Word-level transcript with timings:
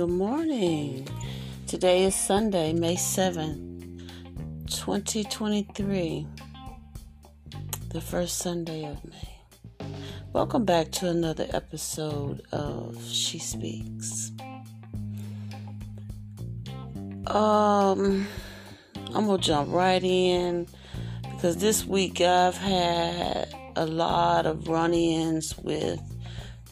good 0.00 0.08
morning. 0.08 1.06
Today 1.66 2.04
is 2.04 2.14
Sunday, 2.14 2.72
May 2.72 2.94
7th, 2.94 4.00
2023, 4.70 6.26
the 7.90 8.00
first 8.00 8.38
Sunday 8.38 8.86
of 8.86 9.04
May. 9.04 9.86
Welcome 10.32 10.64
back 10.64 10.90
to 10.92 11.10
another 11.10 11.46
episode 11.52 12.40
of 12.50 12.98
She 13.04 13.38
Speaks. 13.38 14.32
Um, 17.26 18.26
I'm 19.12 19.26
gonna 19.26 19.36
jump 19.36 19.70
right 19.70 20.02
in 20.02 20.66
because 21.24 21.58
this 21.58 21.84
week 21.84 22.22
I've 22.22 22.56
had 22.56 23.54
a 23.76 23.84
lot 23.84 24.46
of 24.46 24.66
run 24.66 24.94
ins 24.94 25.58
with 25.58 26.00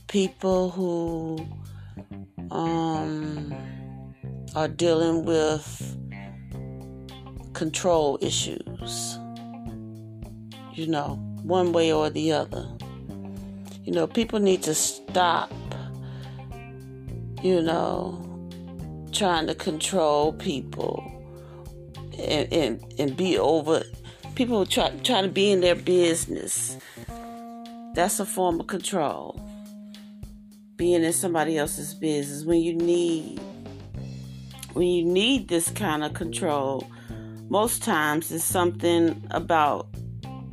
people 0.06 0.70
who 0.70 1.46
um, 2.50 3.54
are 4.54 4.68
dealing 4.68 5.24
with 5.24 5.96
control 7.52 8.18
issues. 8.20 9.18
You 10.74 10.86
know, 10.86 11.16
one 11.42 11.72
way 11.72 11.92
or 11.92 12.10
the 12.10 12.32
other. 12.32 12.66
You 13.84 13.92
know, 13.92 14.06
people 14.06 14.38
need 14.38 14.62
to 14.64 14.74
stop, 14.74 15.50
you 17.42 17.60
know, 17.62 18.24
trying 19.12 19.46
to 19.46 19.54
control 19.54 20.32
people 20.34 21.02
and, 22.18 22.52
and, 22.52 22.94
and 22.98 23.16
be 23.16 23.38
over. 23.38 23.82
People 24.34 24.64
try, 24.66 24.90
trying 25.02 25.24
to 25.24 25.30
be 25.30 25.50
in 25.50 25.60
their 25.60 25.74
business. 25.74 26.76
That's 27.94 28.20
a 28.20 28.26
form 28.26 28.60
of 28.60 28.66
control 28.68 29.47
being 30.78 31.04
in 31.04 31.12
somebody 31.12 31.58
else's 31.58 31.92
business 31.92 32.44
when 32.44 32.60
you 32.62 32.74
need 32.74 33.38
when 34.72 34.86
you 34.86 35.04
need 35.04 35.48
this 35.48 35.70
kind 35.70 36.02
of 36.02 36.14
control 36.14 36.88
most 37.50 37.82
times 37.82 38.32
it's 38.32 38.42
something 38.42 39.22
about 39.30 39.88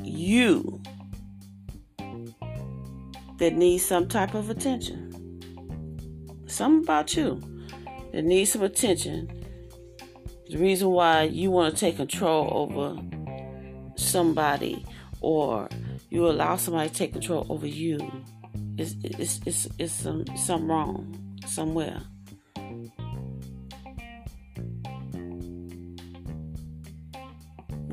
you 0.02 0.82
that 3.38 3.54
needs 3.54 3.84
some 3.84 4.08
type 4.08 4.34
of 4.34 4.50
attention. 4.50 5.12
Something 6.48 6.84
about 6.84 7.16
you 7.16 7.42
that 8.14 8.24
needs 8.24 8.52
some 8.52 8.62
attention. 8.62 9.30
The 10.50 10.58
reason 10.58 10.90
why 10.90 11.24
you 11.24 11.52
want 11.52 11.74
to 11.74 11.80
take 11.80 11.98
control 11.98 12.50
over 12.52 13.02
somebody 13.96 14.86
or 15.22 15.68
you 16.10 16.28
allow 16.28 16.56
somebody 16.56 16.90
to 16.90 16.96
take 16.96 17.14
control 17.14 17.46
over 17.50 17.68
you 17.68 17.98
it's 18.78 18.96
it's 19.04 19.40
it's, 19.46 19.68
it's 19.80 19.94
some 19.94 20.26
something 20.38 20.68
wrong 20.68 21.38
somewhere. 21.48 22.02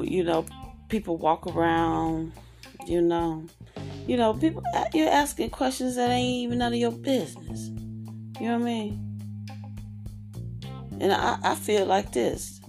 You 0.01 0.25
know, 0.25 0.45
people 0.89 1.17
walk 1.17 1.47
around. 1.47 2.33
You 2.87 3.01
know, 3.01 3.47
you 4.07 4.17
know, 4.17 4.35
people. 4.35 4.63
Uh, 4.75 4.85
you're 4.93 5.09
asking 5.09 5.51
questions 5.51 5.97
that 5.97 6.11
ain't 6.11 6.45
even 6.45 6.59
none 6.59 6.73
of 6.73 6.79
your 6.79 6.91
business. 6.91 7.69
You 8.41 8.49
know 8.49 8.59
what 8.59 8.63
I 8.63 8.65
mean? 8.65 9.13
And 11.01 11.13
I, 11.13 11.39
I 11.43 11.55
feel 11.55 11.87
like 11.87 12.13
this. 12.13 12.61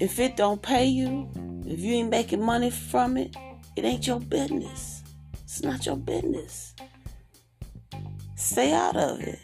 If 0.00 0.18
it 0.18 0.36
don't 0.36 0.60
pay 0.62 0.84
you, 0.84 1.28
if 1.66 1.80
you 1.80 1.94
ain't 1.94 2.10
making 2.10 2.42
money 2.42 2.70
from 2.70 3.16
it, 3.16 3.34
it 3.74 3.84
ain't 3.84 4.06
your 4.06 4.20
business. 4.20 5.02
It's 5.48 5.62
not 5.62 5.86
your 5.86 5.96
business. 5.96 6.74
Stay 8.36 8.74
out 8.74 8.96
of 8.96 9.18
it. 9.22 9.38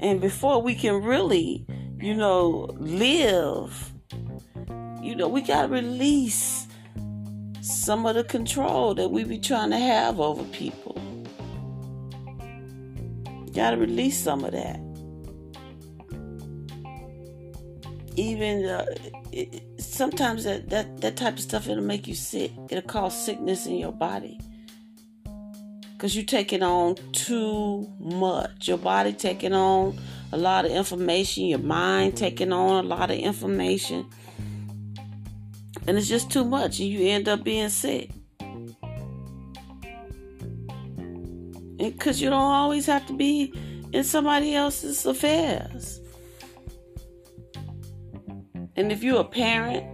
And 0.00 0.20
before 0.20 0.60
we 0.60 0.74
can 0.74 1.04
really, 1.04 1.64
you 2.00 2.14
know, 2.14 2.68
live, 2.80 3.92
you 5.00 5.14
know, 5.14 5.28
we 5.28 5.40
got 5.40 5.62
to 5.62 5.68
release 5.68 6.66
some 7.60 8.06
of 8.06 8.16
the 8.16 8.24
control 8.24 8.92
that 8.96 9.08
we 9.08 9.22
be 9.22 9.38
trying 9.38 9.70
to 9.70 9.78
have 9.78 10.18
over 10.18 10.42
people. 10.50 11.00
Got 13.54 13.70
to 13.70 13.76
release 13.76 14.18
some 14.18 14.44
of 14.44 14.50
that. 14.50 14.80
Even 18.16 18.66
uh, 18.66 18.84
it, 19.30 19.62
sometimes 19.80 20.42
that, 20.42 20.70
that, 20.70 21.00
that 21.02 21.16
type 21.16 21.34
of 21.34 21.40
stuff 21.40 21.68
it'll 21.68 21.84
make 21.84 22.08
you 22.08 22.16
sick. 22.16 22.50
It'll 22.68 22.82
cause 22.82 23.16
sickness 23.16 23.66
in 23.66 23.76
your 23.76 23.92
body 23.92 24.40
because 26.02 26.16
you're 26.16 26.24
taking 26.24 26.64
on 26.64 26.96
too 27.12 27.88
much. 28.00 28.66
Your 28.66 28.76
body 28.76 29.12
taking 29.12 29.52
on 29.52 29.96
a 30.32 30.36
lot 30.36 30.64
of 30.64 30.72
information, 30.72 31.44
your 31.44 31.60
mind 31.60 32.16
taking 32.16 32.52
on 32.52 32.84
a 32.84 32.88
lot 32.88 33.12
of 33.12 33.18
information, 33.18 34.10
and 35.86 35.96
it's 35.96 36.08
just 36.08 36.28
too 36.28 36.44
much, 36.44 36.80
and 36.80 36.88
you 36.88 37.06
end 37.08 37.28
up 37.28 37.44
being 37.44 37.68
sick. 37.68 38.10
Because 41.76 42.20
you 42.20 42.30
don't 42.30 42.50
always 42.50 42.86
have 42.86 43.06
to 43.06 43.12
be 43.12 43.54
in 43.92 44.02
somebody 44.02 44.56
else's 44.56 45.06
affairs. 45.06 46.00
And 48.74 48.90
if 48.90 49.04
you're 49.04 49.20
a 49.20 49.24
parent 49.24 49.86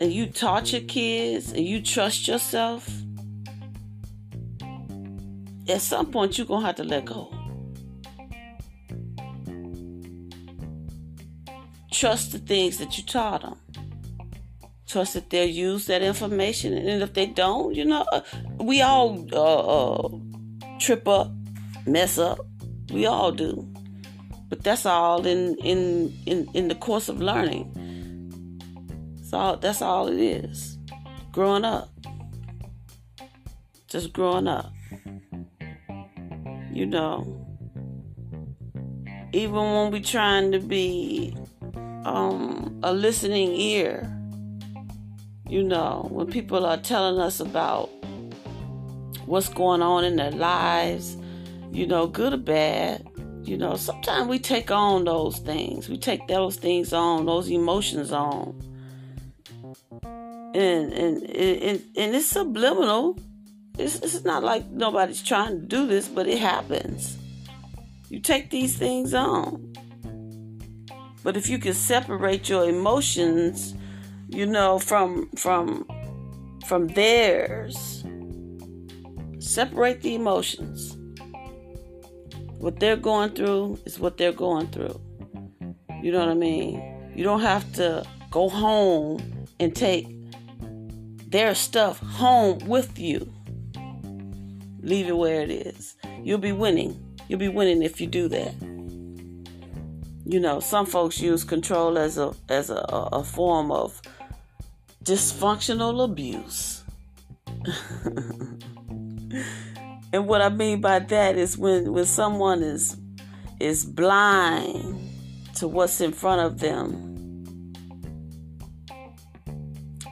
and 0.00 0.12
you 0.12 0.26
taught 0.26 0.72
your 0.72 0.82
kids 0.82 1.52
and 1.52 1.64
you 1.64 1.80
trust 1.80 2.26
yourself, 2.26 2.90
at 5.68 5.80
some 5.80 6.10
point 6.10 6.36
you're 6.36 6.46
gonna 6.46 6.66
have 6.66 6.76
to 6.76 6.84
let 6.84 7.04
go. 7.04 7.32
Trust 11.90 12.32
the 12.32 12.38
things 12.38 12.78
that 12.78 12.98
you 12.98 13.04
taught 13.04 13.42
them. 13.42 13.56
Trust 14.86 15.14
that 15.14 15.30
they'll 15.30 15.48
use 15.48 15.86
that 15.86 16.02
information, 16.02 16.74
and 16.74 17.02
if 17.02 17.14
they 17.14 17.26
don't, 17.26 17.74
you 17.74 17.84
know, 17.84 18.04
uh, 18.12 18.20
we 18.60 18.82
all 18.82 19.26
uh, 19.32 20.04
uh, 20.04 20.18
trip 20.78 21.08
up, 21.08 21.32
mess 21.86 22.18
up. 22.18 22.38
We 22.92 23.06
all 23.06 23.32
do, 23.32 23.66
but 24.48 24.62
that's 24.62 24.86
all 24.86 25.24
in 25.26 25.56
in 25.58 26.12
in 26.26 26.48
in 26.52 26.68
the 26.68 26.74
course 26.74 27.08
of 27.08 27.20
learning. 27.20 27.70
So 29.24 29.56
that's 29.60 29.80
all 29.80 30.08
it 30.08 30.20
is. 30.20 30.78
Growing 31.32 31.64
up, 31.64 31.90
just 33.88 34.12
growing 34.12 34.46
up 34.46 34.72
you 36.74 36.84
know, 36.86 37.24
even 39.32 39.54
when 39.54 39.92
we're 39.92 40.02
trying 40.02 40.50
to 40.50 40.58
be 40.58 41.36
um, 42.04 42.80
a 42.82 42.92
listening 42.92 43.52
ear, 43.52 44.10
you 45.48 45.62
know, 45.62 46.08
when 46.10 46.26
people 46.26 46.66
are 46.66 46.76
telling 46.76 47.20
us 47.20 47.38
about 47.38 47.90
what's 49.26 49.48
going 49.48 49.82
on 49.82 50.04
in 50.04 50.16
their 50.16 50.32
lives, 50.32 51.16
you 51.70 51.86
know, 51.86 52.08
good 52.08 52.32
or 52.32 52.38
bad, 52.38 53.06
you 53.44 53.56
know, 53.56 53.76
sometimes 53.76 54.26
we 54.26 54.40
take 54.40 54.72
on 54.72 55.04
those 55.04 55.38
things. 55.38 55.88
We 55.88 55.96
take 55.96 56.26
those 56.26 56.56
things 56.56 56.92
on, 56.92 57.26
those 57.26 57.48
emotions 57.50 58.10
on. 58.10 58.60
And 60.54 60.92
and 60.92 61.22
and, 61.22 61.82
and 61.96 62.14
it's 62.14 62.26
subliminal 62.26 63.18
it's, 63.78 63.96
it's 63.96 64.24
not 64.24 64.44
like 64.44 64.70
nobody's 64.70 65.22
trying 65.22 65.60
to 65.60 65.66
do 65.66 65.86
this, 65.86 66.08
but 66.08 66.26
it 66.26 66.38
happens. 66.38 67.18
You 68.08 68.20
take 68.20 68.50
these 68.50 68.76
things 68.76 69.14
on. 69.14 69.72
But 71.24 71.36
if 71.36 71.48
you 71.48 71.58
can 71.58 71.74
separate 71.74 72.48
your 72.48 72.68
emotions, 72.68 73.74
you 74.28 74.46
know, 74.46 74.78
from 74.78 75.30
from 75.36 75.88
from 76.66 76.88
theirs, 76.88 78.04
separate 79.38 80.02
the 80.02 80.14
emotions. 80.14 80.96
What 82.58 82.78
they're 82.78 82.96
going 82.96 83.30
through 83.30 83.80
is 83.84 83.98
what 83.98 84.16
they're 84.16 84.32
going 84.32 84.68
through. 84.68 85.00
You 86.02 86.12
know 86.12 86.20
what 86.20 86.28
I 86.28 86.34
mean? 86.34 87.12
You 87.16 87.24
don't 87.24 87.40
have 87.40 87.70
to 87.74 88.06
go 88.30 88.48
home 88.48 89.46
and 89.58 89.74
take 89.74 90.06
their 91.30 91.54
stuff 91.54 91.98
home 91.98 92.58
with 92.66 92.98
you. 92.98 93.33
Leave 94.84 95.08
it 95.08 95.16
where 95.16 95.40
it 95.40 95.50
is. 95.50 95.96
You'll 96.22 96.36
be 96.36 96.52
winning. 96.52 97.16
You'll 97.26 97.38
be 97.38 97.48
winning 97.48 97.82
if 97.82 98.02
you 98.02 98.06
do 98.06 98.28
that. 98.28 98.52
You 100.26 100.40
know, 100.40 100.60
some 100.60 100.84
folks 100.84 101.18
use 101.20 101.42
control 101.42 101.96
as 101.96 102.18
a 102.18 102.34
as 102.50 102.68
a, 102.68 102.84
a 103.12 103.24
form 103.24 103.72
of 103.72 104.02
dysfunctional 105.02 106.04
abuse. 106.04 106.84
and 110.12 110.26
what 110.26 110.42
I 110.42 110.50
mean 110.50 110.82
by 110.82 110.98
that 110.98 111.38
is 111.38 111.56
when 111.56 111.90
when 111.90 112.04
someone 112.04 112.62
is 112.62 112.98
is 113.60 113.86
blind 113.86 115.00
to 115.56 115.66
what's 115.66 116.02
in 116.02 116.12
front 116.12 116.42
of 116.42 116.60
them. 116.60 117.72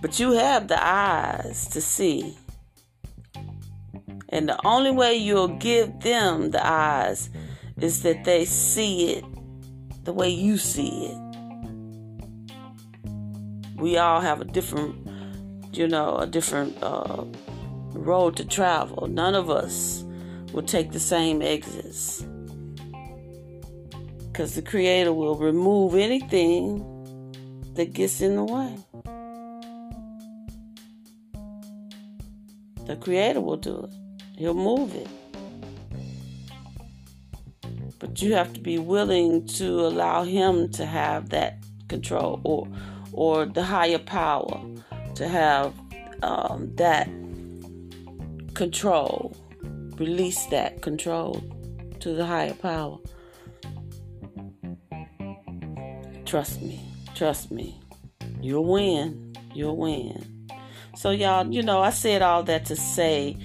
But 0.00 0.18
you 0.18 0.32
have 0.32 0.68
the 0.68 0.82
eyes 0.82 1.68
to 1.68 1.82
see 1.82 2.38
and 4.32 4.48
the 4.48 4.58
only 4.66 4.90
way 4.90 5.14
you'll 5.14 5.56
give 5.58 6.00
them 6.00 6.50
the 6.50 6.66
eyes 6.66 7.30
is 7.78 8.02
that 8.02 8.24
they 8.24 8.44
see 8.46 9.12
it 9.12 9.24
the 10.04 10.12
way 10.12 10.30
you 10.30 10.56
see 10.56 11.06
it. 11.06 11.18
We 13.76 13.98
all 13.98 14.20
have 14.20 14.40
a 14.40 14.44
different, 14.44 14.96
you 15.72 15.86
know, 15.86 16.16
a 16.16 16.26
different 16.26 16.82
uh, 16.82 17.24
road 17.92 18.36
to 18.36 18.44
travel. 18.44 19.06
None 19.06 19.34
of 19.34 19.50
us 19.50 20.04
will 20.52 20.62
take 20.62 20.92
the 20.92 21.00
same 21.00 21.42
exits. 21.42 22.24
Because 24.30 24.54
the 24.54 24.62
Creator 24.62 25.12
will 25.12 25.36
remove 25.36 25.94
anything 25.94 26.82
that 27.74 27.92
gets 27.92 28.20
in 28.20 28.36
the 28.36 28.44
way. 28.44 28.78
The 32.86 32.96
Creator 32.96 33.40
will 33.40 33.56
do 33.56 33.84
it, 33.84 33.90
He'll 34.36 34.54
move 34.54 34.94
it. 34.94 35.08
But 37.98 38.20
you 38.20 38.34
have 38.34 38.52
to 38.54 38.60
be 38.60 38.78
willing 38.78 39.46
to 39.58 39.86
allow 39.86 40.24
Him 40.24 40.70
to 40.72 40.84
have 40.86 41.28
that 41.28 41.58
control 41.88 42.40
or, 42.44 42.66
or 43.12 43.46
the 43.46 43.62
higher 43.62 43.98
power 43.98 44.60
to 45.14 45.28
have 45.28 45.72
um, 46.22 46.74
that 46.76 47.08
control. 48.54 49.36
Release 49.98 50.46
that 50.46 50.82
control 50.82 51.42
to 52.00 52.14
the 52.14 52.26
higher 52.26 52.54
power. 52.54 52.98
Trust 56.24 56.62
me. 56.62 56.80
Trust 57.14 57.50
me. 57.50 57.78
You'll 58.40 58.64
win. 58.64 59.34
You'll 59.54 59.76
win. 59.76 60.48
So, 60.96 61.10
y'all, 61.10 61.46
you 61.52 61.62
know, 61.62 61.80
I 61.80 61.90
said 61.90 62.22
all 62.22 62.42
that 62.44 62.64
to 62.66 62.76
say, 62.76 63.36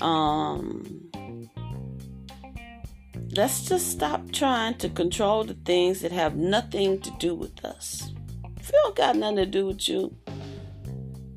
um, 0.00 1.10
let's 3.36 3.64
just 3.64 3.90
stop 3.90 4.30
trying 4.32 4.74
to 4.78 4.88
control 4.88 5.44
the 5.44 5.54
things 5.54 6.00
that 6.00 6.12
have 6.12 6.36
nothing 6.36 7.00
to 7.00 7.10
do 7.18 7.34
with 7.34 7.64
us. 7.64 8.12
If 8.58 8.68
it 8.68 8.74
don't 8.82 8.96
got 8.96 9.16
nothing 9.16 9.36
to 9.36 9.46
do 9.46 9.66
with 9.66 9.88
you, 9.88 10.16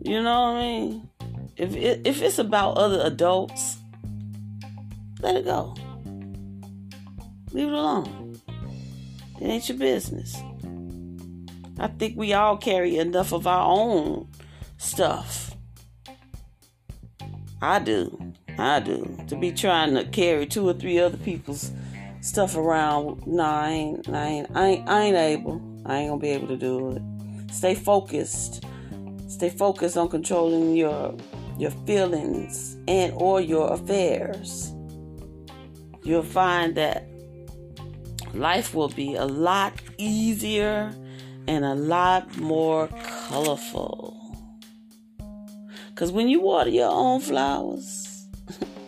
you 0.02 0.22
know 0.22 0.42
what 0.42 0.58
I 0.58 0.62
mean? 0.62 1.10
If 1.56 1.76
it, 1.76 2.02
if 2.06 2.22
it's 2.22 2.40
about 2.40 2.78
other 2.78 3.02
adults, 3.04 3.78
let 5.22 5.36
it 5.36 5.46
go. 5.46 5.76
Leave 7.52 7.68
it 7.68 7.74
alone. 7.74 8.40
It 9.40 9.46
ain't 9.46 9.70
your 9.70 9.78
business. 9.78 10.36
I 11.80 11.88
think 11.88 12.18
we 12.18 12.34
all 12.34 12.58
carry 12.58 12.98
enough 12.98 13.32
of 13.34 13.48
our 13.48 13.68
own 13.68 14.28
stuff. 14.78 15.56
I 17.62 17.80
do. 17.80 18.34
I 18.58 18.80
do. 18.80 19.18
To 19.28 19.36
be 19.36 19.52
trying 19.52 19.96
to 19.96 20.06
carry 20.06 20.46
two 20.46 20.68
or 20.68 20.74
three 20.74 21.00
other 21.00 21.18
people's 21.18 21.72
stuff 22.22 22.56
around. 22.56 23.26
No, 23.28 23.44
I 23.44 23.70
ain't, 23.70 24.10
I 24.10 24.26
ain't, 24.26 24.56
I 24.56 24.68
ain't, 24.68 24.90
I 24.90 25.02
ain't 25.02 25.18
able. 25.18 25.62
I 25.86 25.98
ain't 25.98 26.10
gonna 26.10 26.22
be 26.22 26.30
able 26.30 26.48
to 26.48 26.58
do 26.58 26.92
it. 26.92 27.02
Stay 27.52 27.76
focused. 27.76 28.64
Stay 29.28 29.50
focused 29.50 29.98
on 29.98 30.10
controlling 30.10 30.76
your 30.76 31.16
your 31.58 31.72
feelings 31.86 32.78
and 32.88 33.14
or 33.16 33.42
your 33.42 33.74
affairs. 33.74 34.72
You'll 36.04 36.24
find 36.24 36.76
that 36.76 37.08
life 38.34 38.74
will 38.74 38.90
be 38.90 39.16
a 39.16 39.26
lot 39.26 39.74
easier 39.98 40.94
and 41.48 41.66
a 41.66 41.76
lot 41.76 42.38
more 42.38 42.88
colorful. 43.04 44.20
Because 45.90 46.12
when 46.12 46.28
you 46.28 46.42
water 46.42 46.70
your 46.70 46.90
own 46.90 47.20
flowers, 47.20 48.13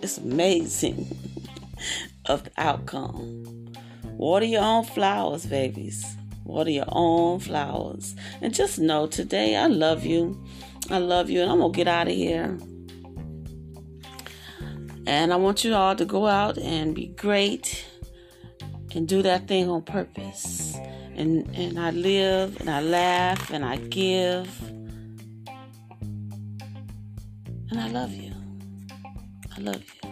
it's 0.06 0.20
amazing 0.20 1.18
of 2.28 2.44
the 2.44 2.52
outcome. 2.58 3.74
Water 4.04 4.46
your 4.46 4.62
own 4.62 4.86
flowers, 4.86 5.48
babies. 5.48 6.06
Water 6.44 6.70
your 6.70 6.86
own 6.90 7.40
flowers. 7.40 8.16
And 8.40 8.54
just 8.54 8.78
know 8.78 9.08
today 9.08 9.56
I 9.56 9.66
love 9.66 10.06
you. 10.06 10.40
I 10.92 11.00
love 11.00 11.32
you. 11.32 11.42
And 11.42 11.52
I'm 11.52 11.58
going 11.58 11.74
to 11.74 11.76
get 11.76 11.88
out 11.88 12.08
of 12.08 12.14
here. 12.14 12.56
And 15.08 15.34
I 15.34 15.38
want 15.38 15.64
you 15.64 15.74
all 15.74 15.96
to 15.96 16.06
go 16.06 16.28
out 16.28 16.60
and 16.60 16.94
be 16.94 17.08
great 17.08 17.84
and 18.94 19.08
do 19.08 19.24
that 19.24 19.48
thing 19.48 19.70
on 19.70 19.82
purpose 19.82 20.78
and 21.16 21.48
and 21.56 21.80
I 21.80 21.90
live 21.92 22.60
and 22.62 22.70
I 22.70 22.82
laugh 22.82 23.52
and 23.52 23.66
I 23.66 23.78
give 23.78 24.48
and 27.70 27.80
I 27.80 27.88
love 27.90 28.14
you. 28.14 28.35
I 29.58 29.62
love 29.62 29.96
you. 30.04 30.05